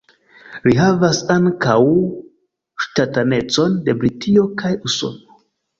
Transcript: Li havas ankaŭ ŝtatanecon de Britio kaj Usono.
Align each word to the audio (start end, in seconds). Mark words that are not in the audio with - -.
Li 0.67 0.71
havas 0.77 1.19
ankaŭ 1.33 1.75
ŝtatanecon 2.87 3.79
de 3.87 3.99
Britio 4.03 4.51
kaj 4.63 4.77
Usono. 4.91 5.43